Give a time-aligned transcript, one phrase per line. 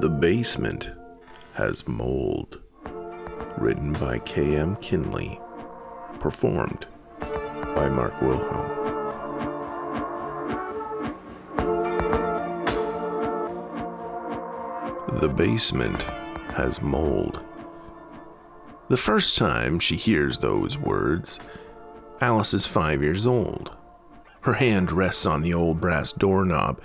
[0.00, 0.90] The Basement
[1.54, 2.60] Has Mold.
[3.56, 4.76] Written by K.M.
[4.76, 5.40] Kinley.
[6.18, 6.86] Performed
[7.76, 8.84] by Mark Wilhelm.
[15.20, 16.02] The basement
[16.54, 17.40] has mold.
[18.88, 21.38] The first time she hears those words,
[22.20, 23.70] Alice is five years old.
[24.40, 26.80] Her hand rests on the old brass doorknob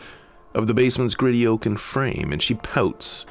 [0.53, 3.25] of the basement's gritty oaken frame, and she pouts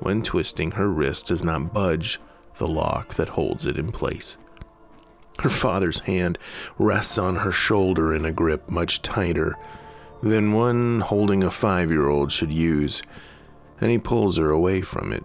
[0.00, 2.20] when twisting her wrist does not budge
[2.58, 4.36] the lock that holds it in place.
[5.40, 6.38] Her father's hand
[6.78, 9.56] rests on her shoulder in a grip much tighter
[10.22, 13.02] than one holding a five year old should use,
[13.80, 15.24] and he pulls her away from it.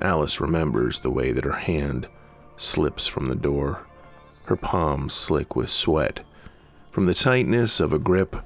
[0.00, 2.08] Alice remembers the way that her hand
[2.56, 3.86] slips from the door,
[4.46, 6.20] her palms slick with sweat.
[6.90, 8.36] From the tightness of a grip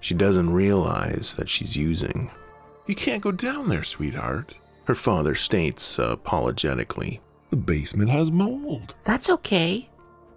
[0.00, 2.30] she doesn't realize that she's using.
[2.86, 4.54] You can't go down there, sweetheart.
[4.84, 7.20] Her father states uh, apologetically.
[7.50, 8.94] The basement has mold.
[9.04, 9.88] That's okay.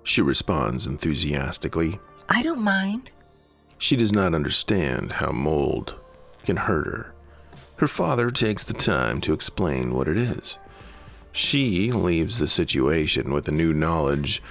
[0.04, 2.00] She responds enthusiastically.
[2.28, 3.12] I don't mind.
[3.78, 5.96] She does not understand how mold
[6.44, 7.14] can hurt her.
[7.78, 10.58] Her father takes the time to explain what it is.
[11.32, 14.42] She leaves the situation with a new knowledge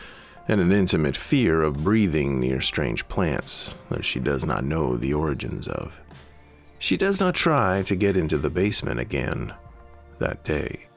[0.51, 5.15] and an intimate fear of breathing near strange plants that she does not know the
[5.15, 5.97] origins of.
[6.81, 9.55] She does not try to get into the basement again
[10.19, 10.89] that day.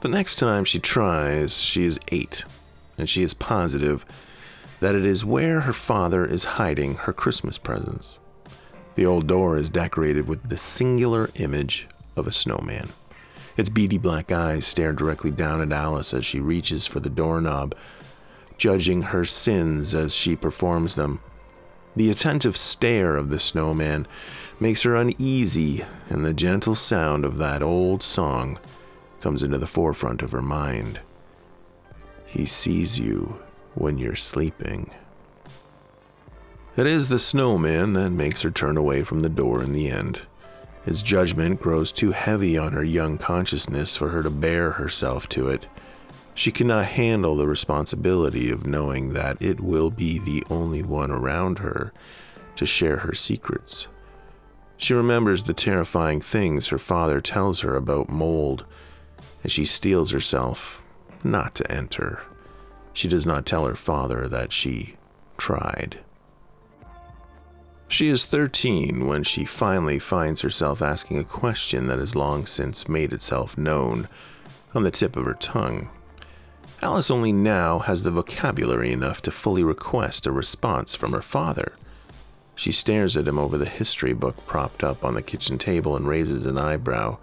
[0.00, 2.44] The next time she tries, she is eight,
[2.98, 4.04] and she is positive
[4.80, 8.18] that it is where her father is hiding her Christmas presents.
[8.94, 12.90] The old door is decorated with the singular image of a snowman.
[13.56, 17.74] Its beady black eyes stare directly down at Alice as she reaches for the doorknob,
[18.56, 21.20] judging her sins as she performs them.
[21.94, 24.06] The attentive stare of the snowman
[24.58, 28.58] makes her uneasy, and the gentle sound of that old song
[29.20, 31.00] comes into the forefront of her mind.
[32.24, 33.42] He sees you
[33.74, 34.90] when you're sleeping.
[36.74, 40.22] It is the snowman that makes her turn away from the door in the end.
[40.84, 45.48] His judgment grows too heavy on her young consciousness for her to bear herself to
[45.48, 45.66] it.
[46.34, 51.58] She cannot handle the responsibility of knowing that it will be the only one around
[51.60, 51.92] her
[52.56, 53.86] to share her secrets.
[54.76, 58.64] She remembers the terrifying things her father tells her about mold,
[59.42, 60.82] and she steels herself
[61.22, 62.22] not to enter.
[62.92, 64.96] She does not tell her father that she
[65.38, 66.00] tried.
[67.92, 72.88] She is 13 when she finally finds herself asking a question that has long since
[72.88, 74.08] made itself known
[74.74, 75.90] on the tip of her tongue.
[76.80, 81.74] Alice only now has the vocabulary enough to fully request a response from her father.
[82.54, 86.08] She stares at him over the history book propped up on the kitchen table and
[86.08, 87.18] raises an eyebrow.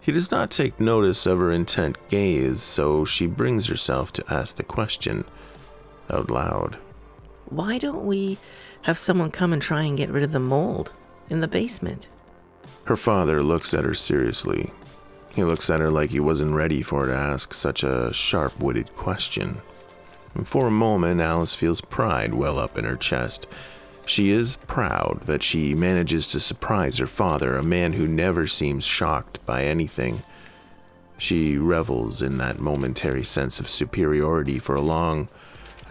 [0.00, 4.56] He does not take notice of her intent gaze, so she brings herself to ask
[4.56, 5.26] the question
[6.08, 6.78] out loud.
[7.50, 8.38] Why don't we
[8.82, 10.92] have someone come and try and get rid of the mold
[11.30, 12.08] in the basement?
[12.84, 14.72] Her father looks at her seriously.
[15.34, 18.58] He looks at her like he wasn't ready for her to ask such a sharp
[18.58, 19.62] witted question.
[20.34, 23.46] And for a moment, Alice feels pride well up in her chest.
[24.04, 28.84] She is proud that she manages to surprise her father, a man who never seems
[28.84, 30.22] shocked by anything.
[31.18, 35.28] She revels in that momentary sense of superiority for a long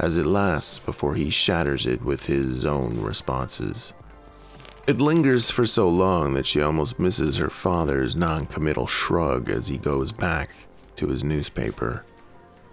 [0.02, 3.94] as it lasts before he shatters it with his own responses.
[4.88, 9.78] It lingers for so long that she almost misses her father's non-committal shrug as he
[9.78, 10.50] goes back
[10.96, 12.04] to his newspaper.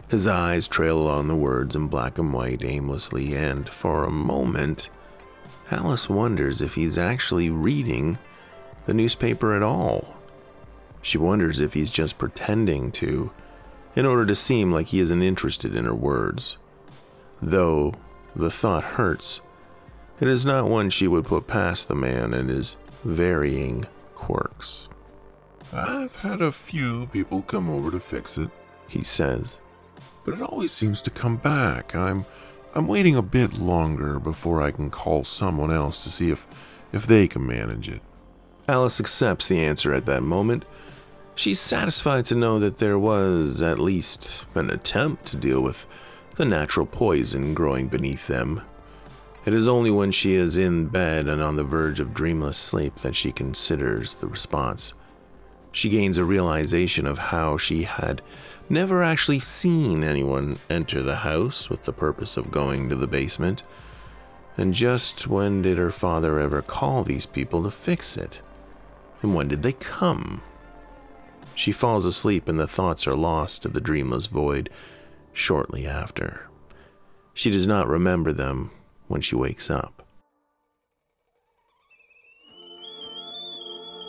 [0.08, 4.88] His eyes trail along the words in black and white aimlessly, and for a moment,
[5.70, 8.18] Alice wonders if he's actually reading
[8.86, 10.16] the newspaper at all.
[11.02, 13.30] She wonders if he's just pretending to,
[13.94, 16.56] in order to seem like he isn't interested in her words.
[17.41, 17.94] Though
[18.34, 19.41] the thought hurts,
[20.21, 24.88] it is not one she would put past the man and his varying quirks.
[25.73, 28.50] I've had a few people come over to fix it,
[28.88, 29.61] He says,
[30.25, 31.94] but it always seems to come back.
[31.94, 32.25] I'm
[32.75, 36.46] I'm waiting a bit longer before I can call someone else to see if
[36.93, 38.02] if they can manage it.
[38.67, 40.64] Alice accepts the answer at that moment.
[41.34, 45.87] She's satisfied to know that there was at least an attempt to deal with
[46.38, 48.62] the natural poison growing beneath them.
[49.44, 52.94] It is only when she is in bed and on the verge of dreamless sleep
[52.99, 54.94] that she considers the response.
[55.73, 58.23] She gains a realization of how she had
[58.70, 63.64] never actually seen anyone enter the house with the purpose of going to the basement.
[64.56, 68.41] And just when did her father ever call these people to fix it?
[69.23, 70.43] And when did they come?
[71.56, 74.70] She falls asleep and the thoughts are lost to the dreamless void
[75.38, 76.49] shortly after.
[77.32, 78.70] She does not remember them
[79.06, 80.06] when she wakes up.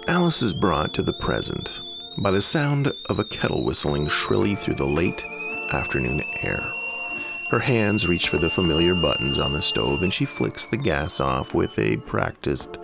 [0.07, 1.81] Alice is brought to the present
[2.17, 5.23] by the sound of a kettle whistling shrilly through the late
[5.71, 6.73] afternoon air.
[7.51, 11.19] Her hands reach for the familiar buttons on the stove and she flicks the gas
[11.19, 12.79] off with a practiced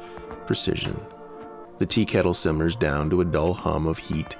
[0.45, 0.99] precision.
[1.79, 4.35] The tea kettle simmers down to a dull hum of heat,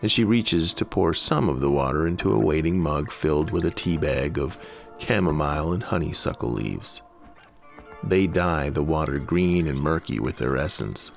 [0.00, 3.64] and she reaches to pour some of the water into a waiting mug filled with
[3.64, 4.58] a tea bag of
[4.98, 7.02] chamomile and honeysuckle leaves.
[8.02, 11.12] They dye the water green and murky with their essence,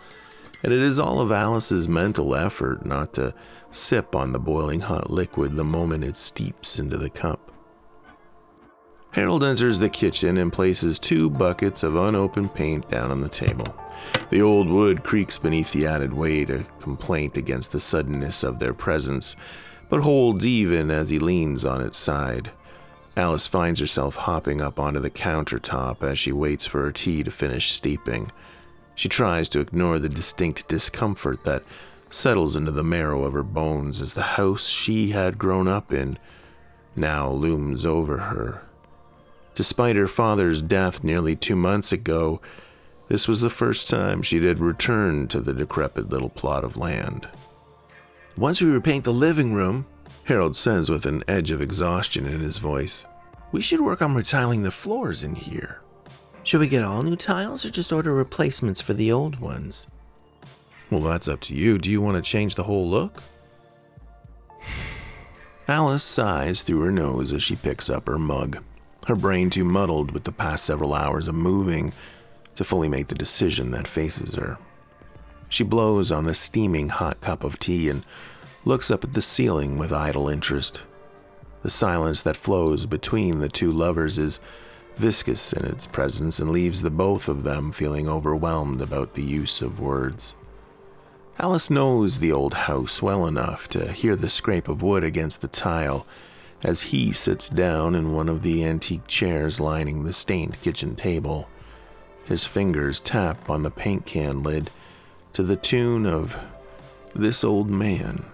[0.64, 3.34] and it is all of Alice's mental effort not to
[3.72, 7.51] sip on the boiling hot liquid the moment it steeps into the cup.
[9.12, 13.76] Harold enters the kitchen and places two buckets of unopened paint down on the table.
[14.30, 18.74] The old wood creaks beneath the added weight, a complaint against the suddenness of their
[18.74, 19.36] presence,
[19.90, 22.52] but holds even as he leans on its side.
[23.18, 27.32] Alice finds herself hopping up onto the countertop as she waits for her tea to
[27.32, 28.32] finish steeping.
[28.96, 31.64] She tries to ignore the distinct discomfort that
[32.10, 36.18] settles into the marrow of her bones as the house she had grown up in
[36.96, 38.62] now looms over her.
[39.56, 42.42] Despite her father's death nearly two months ago,
[43.10, 47.28] this was the first time she had returned to the decrepit little plot of land.
[48.38, 49.86] Once we repaint the living room,
[50.24, 53.04] Harold says with an edge of exhaustion in his voice,
[53.52, 55.82] we should work on retiling the floors in here.
[56.44, 59.88] Should we get all new tiles or just order replacements for the old ones?
[60.90, 61.78] Well, that's up to you.
[61.78, 63.22] Do you want to change the whole look?
[65.68, 68.64] Alice sighs through her nose as she picks up her mug
[69.08, 71.94] her brain too muddled with the past several hours of moving
[72.56, 74.58] to fully make the decision that faces her.
[75.50, 78.06] She blows on the steaming hot cup of tea and
[78.64, 80.82] looks up at the ceiling with idle interest.
[81.64, 84.40] The silence that flows between the two lovers is
[84.96, 89.62] viscous in its presence and leaves the both of them feeling overwhelmed about the use
[89.62, 90.36] of words.
[91.40, 95.48] Alice knows the old house well enough to hear the scrape of wood against the
[95.48, 96.06] tile
[96.64, 101.48] as he sits down in one of the antique chairs lining the stained kitchen table.
[102.26, 104.70] His fingers tap on the paint can lid
[105.34, 106.38] to the tune of
[107.16, 108.26] This Old Man.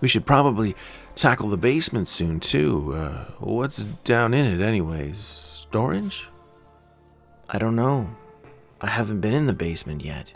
[0.00, 0.76] We should probably
[1.14, 2.94] tackle the basement soon, too.
[2.94, 5.18] Uh, what's down in it, anyways?
[5.18, 6.28] Storage?
[7.48, 8.14] I don't know.
[8.80, 10.32] I haven't been in the basement yet.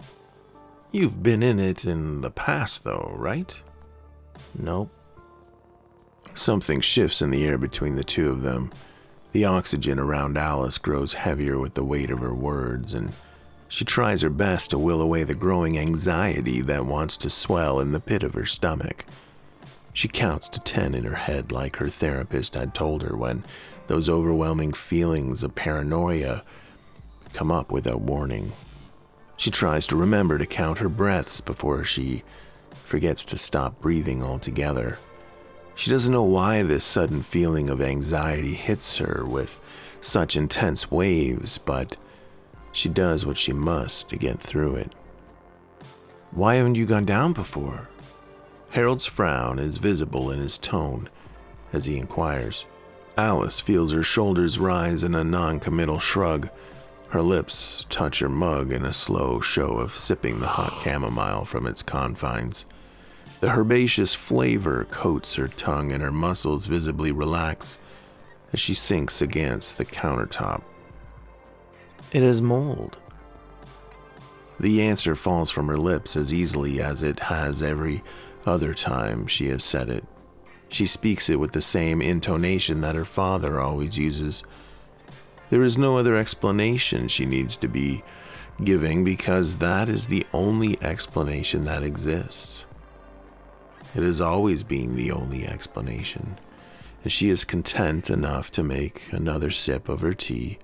[0.90, 3.58] You've been in it in the past, though, right?
[4.58, 4.90] Nope.
[6.34, 8.72] Something shifts in the air between the two of them.
[9.32, 13.12] The oxygen around Alice grows heavier with the weight of her words, and
[13.68, 17.92] she tries her best to will away the growing anxiety that wants to swell in
[17.92, 19.06] the pit of her stomach.
[19.94, 23.44] She counts to ten in her head, like her therapist had told her when
[23.86, 26.44] those overwhelming feelings of paranoia
[27.32, 28.52] come up without warning.
[29.36, 32.22] She tries to remember to count her breaths before she
[32.84, 34.98] forgets to stop breathing altogether.
[35.74, 39.60] She doesn't know why this sudden feeling of anxiety hits her with
[40.00, 41.96] such intense waves, but
[42.72, 44.94] she does what she must to get through it.
[46.30, 47.88] Why haven't you gone down before?
[48.70, 51.10] Harold's frown is visible in his tone
[51.72, 52.64] as he inquires.
[53.18, 56.48] Alice feels her shoulders rise in a non committal shrug.
[57.10, 61.66] Her lips touch her mug in a slow show of sipping the hot chamomile from
[61.66, 62.64] its confines.
[63.42, 67.80] The herbaceous flavor coats her tongue and her muscles visibly relax
[68.52, 70.62] as she sinks against the countertop.
[72.12, 72.98] It is mold.
[74.60, 78.04] The answer falls from her lips as easily as it has every
[78.46, 80.04] other time she has said it.
[80.68, 84.44] She speaks it with the same intonation that her father always uses.
[85.50, 88.04] There is no other explanation she needs to be
[88.62, 92.66] giving because that is the only explanation that exists.
[93.94, 96.38] It has always been the only explanation,
[97.02, 100.58] and she is content enough to make another sip of her tea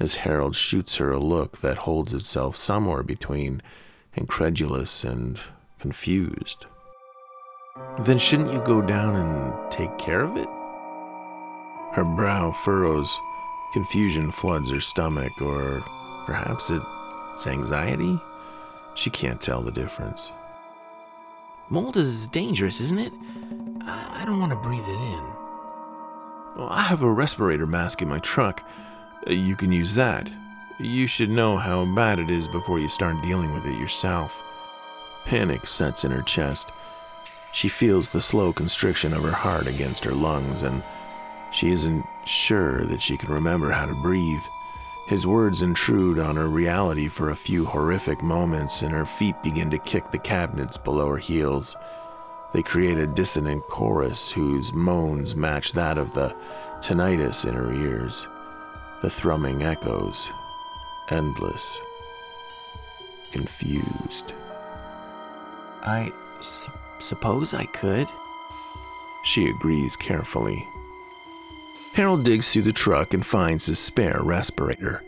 [0.00, 3.62] as Harold shoots her a look that holds itself somewhere between
[4.14, 5.40] incredulous and
[5.78, 6.66] confused.
[8.00, 10.48] Then shouldn't you go down and take care of it?
[11.94, 13.16] Her brow furrows,
[13.72, 15.82] confusion floods her stomach, or
[16.24, 18.18] perhaps it's anxiety?
[18.96, 20.30] She can't tell the difference.
[21.70, 23.12] Mold is dangerous, isn't it?
[23.86, 25.24] I, don't want to breathe it in.
[26.56, 28.62] Well, I have a respirator mask in my truck.
[29.26, 30.30] Uh, you can use that.
[30.78, 34.42] You should know how bad it is before you start dealing with it yourself.
[35.24, 36.70] Panic sets in her chest.
[37.52, 40.82] She feels the slow constriction of her heart against her lungs, and
[41.52, 44.44] she isn't sure that she can remember how to breathe.
[45.06, 49.70] His words intrude on her reality for a few horrific moments, and her feet begin
[49.70, 51.76] to kick the cabinets below her heels.
[52.54, 56.34] They create a dissonant chorus whose moans match that of the
[56.80, 58.26] tinnitus in her ears.
[59.02, 60.30] The thrumming echoes,
[61.10, 61.80] endless,
[63.30, 64.32] confused.
[65.82, 68.08] I su- suppose I could.
[69.24, 70.66] She agrees carefully.
[71.94, 75.02] Harold digs through the truck and finds his spare respirator.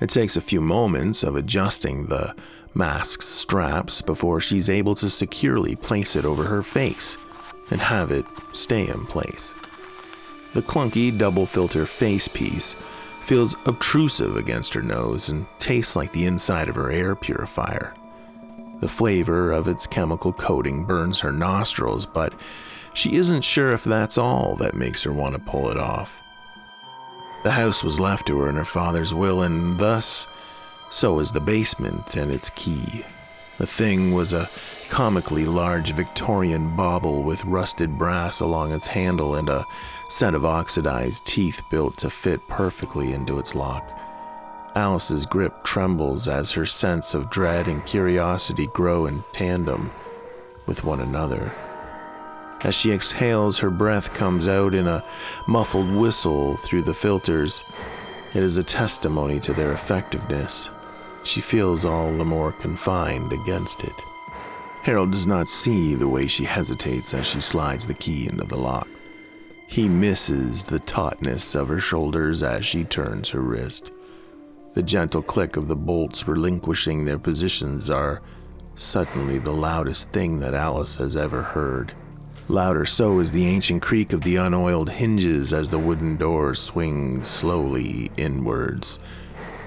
[0.00, 2.36] It takes a few moments of adjusting the
[2.74, 7.16] mask's straps before she's able to securely place it over her face
[7.70, 9.52] and have it stay in place.
[10.54, 12.76] The clunky double filter face piece
[13.22, 17.94] feels obtrusive against her nose and tastes like the inside of her air purifier.
[18.80, 22.32] The flavor of its chemical coating burns her nostrils, but
[22.94, 26.22] she isn't sure if that's all that makes her want to pull it off.
[27.42, 30.28] The house was left to her in her father's will, and thus,
[30.90, 33.04] so is the basement and its key.
[33.58, 34.48] The thing was a
[34.88, 39.64] comically large Victorian bauble with rusted brass along its handle and a
[40.10, 43.98] set of oxidized teeth built to fit perfectly into its lock.
[44.74, 49.90] Alice's grip trembles as her sense of dread and curiosity grow in tandem
[50.66, 51.52] with one another.
[52.64, 55.04] As she exhales, her breath comes out in a
[55.48, 57.64] muffled whistle through the filters.
[58.34, 60.70] It is a testimony to their effectiveness.
[61.24, 63.94] She feels all the more confined against it.
[64.82, 68.56] Harold does not see the way she hesitates as she slides the key into the
[68.56, 68.88] lock.
[69.66, 73.90] He misses the tautness of her shoulders as she turns her wrist.
[74.74, 78.22] The gentle click of the bolts relinquishing their positions are
[78.74, 81.92] suddenly the loudest thing that Alice has ever heard.
[82.48, 87.28] Louder so is the ancient creak of the unoiled hinges as the wooden door swings
[87.28, 88.98] slowly inwards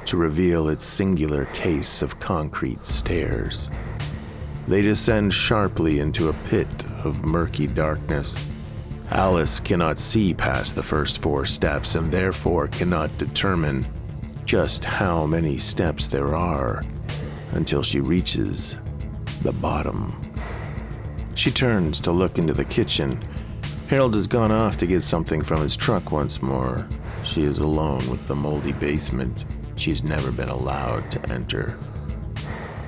[0.06, 3.70] to reveal its singular case of concrete stairs.
[4.68, 6.68] They descend sharply into a pit
[7.04, 8.46] of murky darkness.
[9.10, 13.86] Alice cannot see past the first four steps and therefore cannot determine
[14.46, 16.84] just how many steps there are
[17.52, 18.78] until she reaches
[19.42, 20.16] the bottom.
[21.36, 23.22] She turns to look into the kitchen.
[23.90, 26.88] Harold has gone off to get something from his truck once more.
[27.24, 31.78] She is alone with the moldy basement she's never been allowed to enter.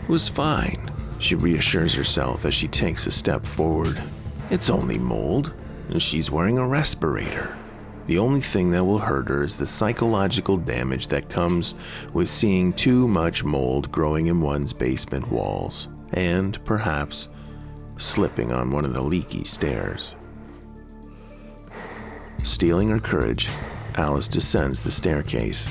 [0.04, 0.90] It was fine,
[1.20, 4.02] she reassures herself as she takes a step forward.
[4.50, 5.54] It's only mold,
[5.90, 7.58] and she's wearing a respirator.
[8.06, 11.76] The only thing that will hurt her is the psychological damage that comes
[12.14, 17.28] with seeing too much mold growing in one's basement walls, and perhaps
[17.98, 20.16] slipping on one of the leaky stairs.
[22.44, 23.50] Steeling her courage,
[23.96, 25.68] Alice descends the staircase.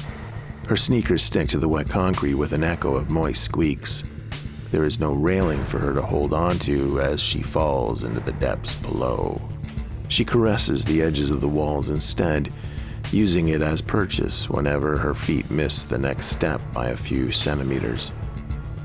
[0.69, 4.03] Her sneakers stick to the wet concrete with an echo of moist squeaks.
[4.73, 8.75] There is no railing for her to hold onto as she falls into the depths
[8.75, 9.41] below.
[10.09, 12.53] She caresses the edges of the walls instead,
[13.13, 18.11] using it as purchase whenever her feet miss the next step by a few centimeters.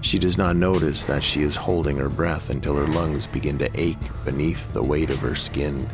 [0.02, 3.80] She does not notice that she is holding her breath until her lungs begin to
[3.80, 5.88] ache beneath the weight of her skin.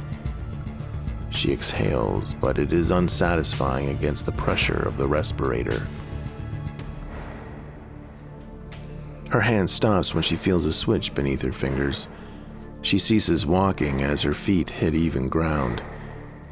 [1.29, 5.85] She exhales, but it is unsatisfying against the pressure of the respirator.
[9.29, 12.07] Her hand stops when she feels a switch beneath her fingers.
[12.81, 15.81] She ceases walking as her feet hit even ground.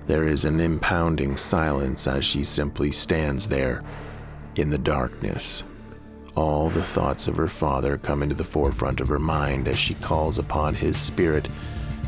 [0.07, 3.81] There is an impounding silence as she simply stands there
[4.57, 5.63] in the darkness.
[6.35, 9.93] All the thoughts of her father come into the forefront of her mind as she
[9.95, 11.47] calls upon his spirit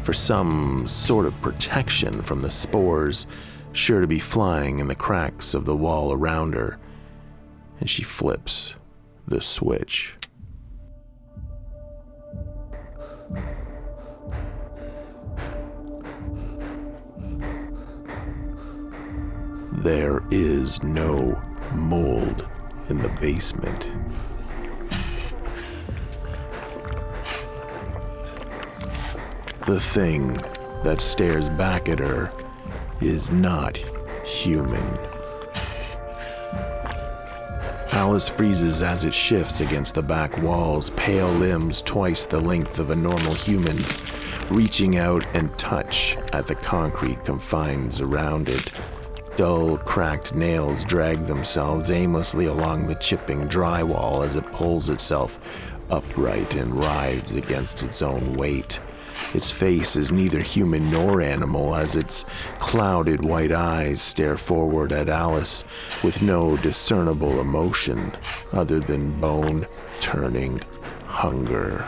[0.04, 3.26] for some sort of protection from the spores
[3.72, 6.78] sure to be flying in the cracks of the wall around her.
[7.80, 8.76] And she flips
[9.28, 10.16] the switch.
[19.72, 21.42] There is no
[21.74, 22.46] mold
[22.90, 23.92] in the basement.
[29.66, 30.42] The thing
[30.84, 32.32] that stares back at her
[33.02, 33.78] is not
[34.26, 34.98] human.
[37.92, 42.92] Alice freezes as it shifts against the back walls, pale limbs twice the length of
[42.92, 44.00] a normal human's,
[44.50, 48.72] reaching out and touch at the concrete confines around it.
[49.38, 55.40] Dull, cracked nails drag themselves aimlessly along the chipping drywall as it pulls itself
[55.92, 58.80] upright and writhes against its own weight.
[59.36, 62.26] Its face is neither human nor animal as its
[62.58, 65.64] clouded white eyes stare forward at Alice
[66.04, 68.12] with no discernible emotion
[68.54, 69.68] other than bone
[70.00, 70.60] turning
[71.06, 71.86] hunger.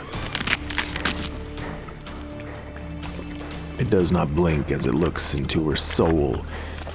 [3.80, 6.44] It does not blink as it looks into her soul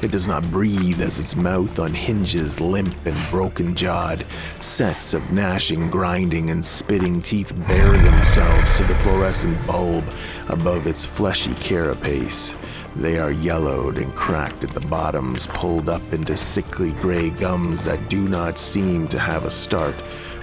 [0.06, 4.24] it does not breathe as its mouth unhinges, limp and broken jawed.
[4.60, 10.04] Sets of gnashing, grinding, and spitting teeth bare themselves to the fluorescent bulb
[10.48, 12.54] above its fleshy carapace.
[12.96, 18.08] They are yellowed and cracked at the bottoms, pulled up into sickly gray gums that
[18.08, 19.96] do not seem to have a start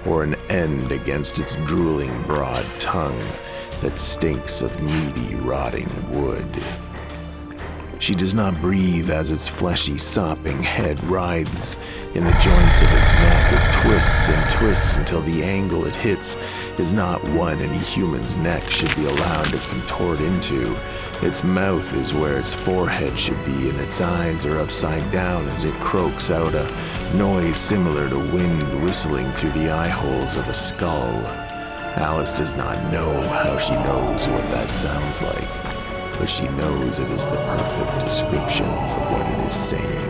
[0.04, 3.22] or an end against its drooling broad tongue
[3.80, 6.48] that stinks of meaty, rotting wood.
[8.02, 11.76] She does not breathe as its fleshy, sopping head writhes
[12.16, 13.52] in the joints of its neck.
[13.52, 16.36] It twists and twists until the angle it hits
[16.78, 20.76] is not one any human's neck should be allowed to contort into.
[21.22, 25.62] Its mouth is where its forehead should be, and its eyes are upside down as
[25.62, 30.54] it croaks out a noise similar to wind whistling through the eye holes of a
[30.54, 31.24] skull.
[31.94, 35.71] Alice does not know how she knows what that sounds like
[36.22, 40.08] but she knows it is the perfect description for what it is saying.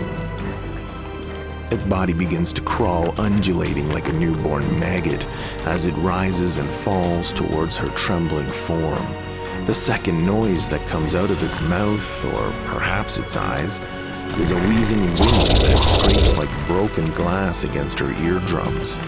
[1.73, 5.25] Its body begins to crawl, undulating like a newborn maggot
[5.65, 9.07] as it rises and falls towards her trembling form.
[9.65, 13.81] The second noise that comes out of its mouth, or perhaps its eyes,
[14.39, 18.99] is a wheezing wind that scrapes like broken glass against her eardrums.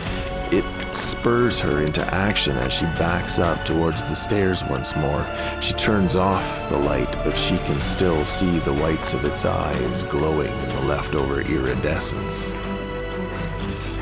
[1.24, 5.26] Spurs her into action as she backs up towards the stairs once more.
[5.62, 10.04] She turns off the light, but she can still see the whites of its eyes
[10.04, 12.52] glowing in the leftover iridescence.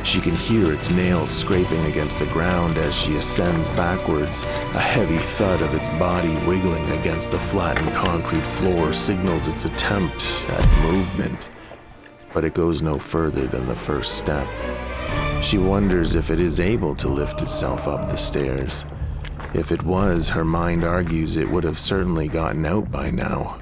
[0.03, 4.43] She can hear its nails scraping against the ground as she ascends backwards.
[4.75, 10.45] A heavy thud of its body wiggling against the flattened concrete floor signals its attempt
[10.49, 11.51] at movement,
[12.35, 14.49] but it goes no further than the first step.
[15.43, 18.85] She wonders if it is able to lift itself up the stairs.
[19.53, 23.61] If it was, her mind argues it would have certainly gotten out by now.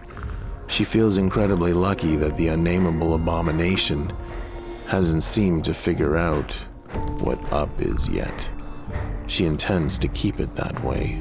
[0.67, 4.13] She feels incredibly lucky that the unnameable abomination
[4.89, 6.53] hasn't seemed to figure out
[7.23, 8.49] what up is yet.
[9.27, 11.21] She intends to keep it that way.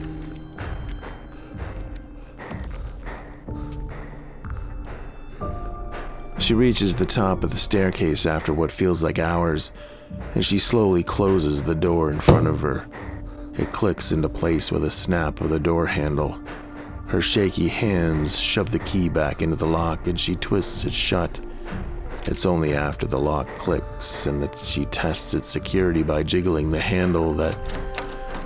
[6.38, 9.72] She reaches the top of the staircase after what feels like hours
[10.36, 12.86] and she slowly closes the door in front of her.
[13.58, 16.40] It clicks into place with a snap of the door handle.
[17.08, 21.40] Her shaky hands shove the key back into the lock and she twists it shut.
[22.28, 26.80] It's only after the lock clicks and that she tests its security by jiggling the
[26.80, 27.58] handle that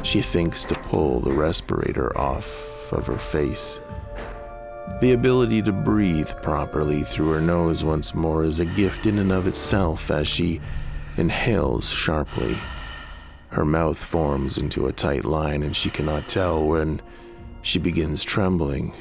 [0.03, 3.79] she thinks to pull the respirator off of her face.
[5.01, 9.31] The ability to breathe properly through her nose once more is a gift in and
[9.31, 10.61] of itself as she
[11.17, 12.55] inhales sharply.
[13.49, 17.01] Her mouth forms into a tight line, and she cannot tell when
[17.61, 18.93] she begins trembling,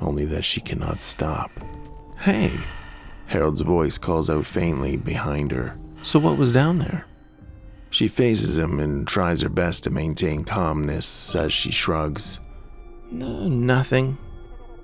[0.00, 1.50] only that she cannot stop.
[2.18, 2.52] Hey!
[3.26, 5.78] Harold's voice calls out faintly behind her.
[6.02, 7.06] So, what was down there?
[7.90, 12.40] She faces him and tries her best to maintain calmness as she shrugs.
[13.10, 14.18] No, nothing.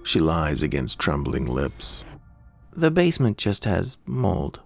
[0.02, 2.04] She lies against trembling lips.
[2.74, 4.60] The basement just has mold.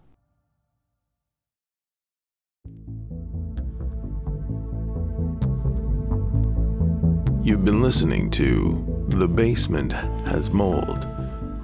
[7.41, 11.07] You've been listening to The Basement Has Mold,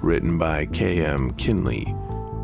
[0.01, 1.33] written by K.M.
[1.33, 1.83] Kinley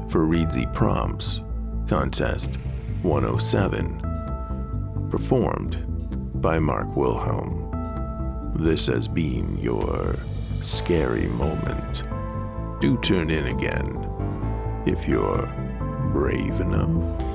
[0.10, 1.40] for Reedsy Prompts,
[1.88, 2.58] Contest
[3.04, 5.78] 107, performed
[6.42, 8.52] by Mark Wilhelm.
[8.56, 10.18] This has been your
[10.62, 12.04] scary moment.
[12.82, 13.86] Do tune in again
[14.86, 15.46] if you're
[16.12, 17.31] brave enough.